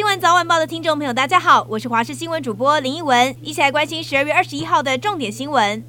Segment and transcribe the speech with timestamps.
[0.00, 5.84] 新闻早晚报的听众朋友，大家好，我是华视新闻主播林奕文，一起来关心十二月二十一号的重点新闻。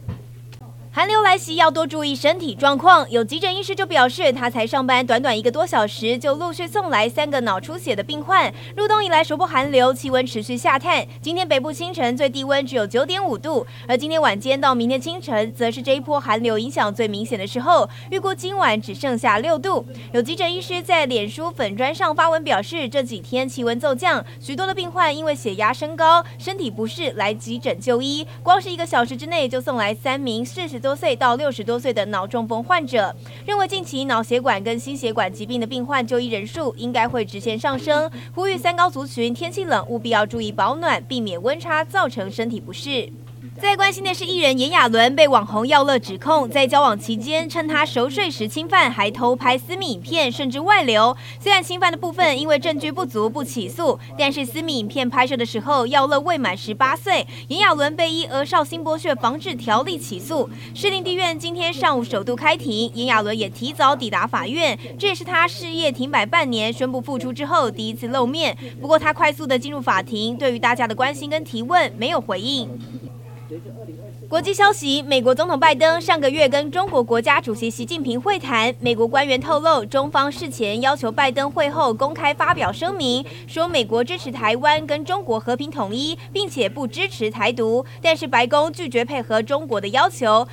[0.93, 3.10] 寒流来袭，要多注意身体状况。
[3.10, 8.53] 有急诊医师就表示，他才上班短短一个多小时，就陆续送来三个脑出血的病患。
[8.75, 11.07] 入冬以来首波寒流，气温持续下探。
[11.21, 17.89] 今天北部清晨最低温只有九点五度，而今天晚间到明天清晨，则是这一波寒流影响最明显的时候。
[18.09, 19.85] 预估今晚只剩下六度。
[20.11, 43.08] 有急诊医师在脸书粉砖上发文表示，这几天气温骤降，许多的病患因为血压升高、身体不适来急诊就医，光是一个小时之内就送来三名四十多岁到六十多岁的脑中风患者，认为近期脑血管跟心血管疾病的病患就医人数应该会直线上升，呼吁三高族群天气冷务必要注意保暖，避免温差造成身体不适。
[43.61, 51.16] 最关心的是，艺人炎亚纶被网红耀乐指控在交往期间，趁他熟睡时侵犯，还偷拍私密影片，甚至外流。
[51.39, 60.49] 虽然侵犯的部分因为证据不足不起诉，但是私密影片拍摄的时候，耀乐未满十八岁，炎亚纶被依《儿少性剥削防治条例》起诉。
[60.73, 68.58] 士林地院今天上午首度开庭，炎亚纶也提早抵达法院，这也是他事业停摆半年，宣布复出之后第一次露面。
[68.81, 72.67] 不过他快速的进入法庭，对于大家的关心跟提问没有回应。
[74.30, 78.73] 国际消息：美国总统拜登上个月跟中国国家主席习近平会谈。
[78.80, 87.85] 美国官员透露，中方事前要求拜登会后公开发表声明，说美国支持台湾跟中国和平统一，并且不支持台独。
[88.02, 90.47] 但是白宫拒绝配合中国的要求。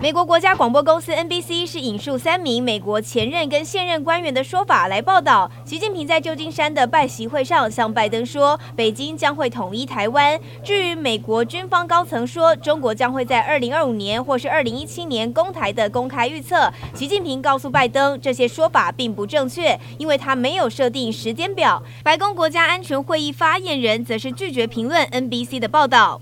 [0.00, 10.38] 美国国家广播公司 NBC 是引述三名美国前任跟现任官员的说法来报道，习近平在旧金山的拜习会上向拜登说，北京将会统一台湾。
[10.62, 21.82] 至于美国军方高层说，中国将会在二零二五年或是二零一七年攻台的公开预测，习近平告诉拜登，这些说法并不正确，因为他没有设定时间表。
[22.02, 26.20] 白宫国家安全会议发言人则是拒绝评论 NBC 的报道。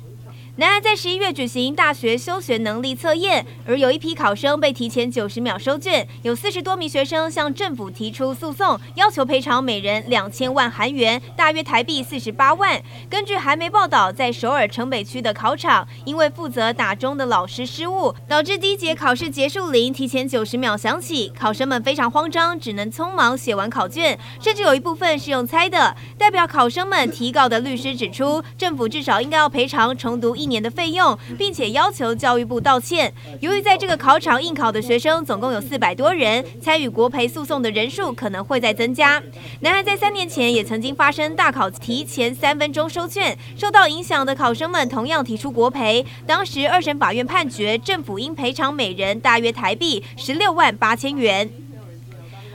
[0.56, 12.78] 南韩在十一月举行大学修学能力测验，而有一批考生被提前九十秒收卷，有四十多名学生向政府提出诉讼，要求赔偿每人两千万韩元，大约台币四十八万。
[13.08, 25.96] 根据韩媒报道，在首尔城北区的考场，因为负责打钟的老师失误，导致第一节考试结束铃提前九十秒响起，考生们非常慌张，只能匆忙写完考卷，甚至有一部分是用猜的。
[26.18, 33.12] 代表考生们提告的律师指出，政府至少应该要赔偿重读一年的费用，并且要求教育部道歉。
[33.41, 39.22] 由于在这个考场应考的学生总共有四百多人，参与国赔诉讼的人数可能会再增加。
[39.60, 46.04] 南韩在三年前也曾经发生大考提前三分钟收卷，受到影响的考生们同样提出国赔。
[46.26, 51.61] 当时二审法院判决政府应赔偿每人大约台币十六万八千元。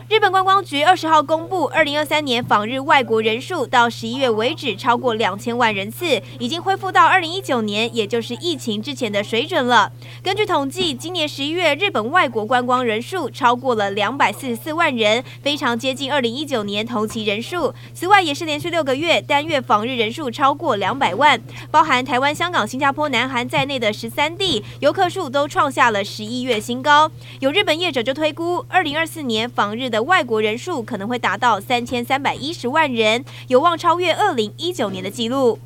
[0.10, 9.92] 日本观光局二十号公布，二零二三年访日外国人数到十一月为止超过两千万人次，已经恢复到二零一九年，也就是疫情之前的水准了。
[10.24, 17.74] 根据统计，今年十一月日本外国观光人数超过了两百四十四万人，非常接近二零一九年同期人数。
[17.94, 21.38] 此外，也是连续六个月单月访日人数超过两百万，
[21.70, 27.12] 包含台湾、香港、新加坡、南韩在内的十三地游客数都创下了十一月新高。
[27.42, 35.58] 有日本业者就推估，二零二四年访日的外国人数可能会达到三千三百一十万人，有望超越二零一九年的纪录。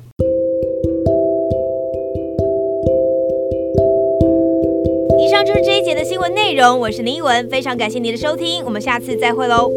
[5.18, 9.70] 以上就是这一节的新闻内容，我是林依文，非常感谢您的收听，我们下次再会喽。